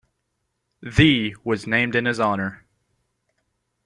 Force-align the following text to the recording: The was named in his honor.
The 0.81 1.35
was 1.43 1.67
named 1.67 1.93
in 1.95 2.05
his 2.05 2.19
honor. 2.19 2.65